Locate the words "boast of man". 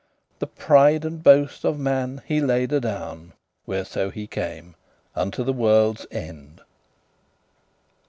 1.23-2.23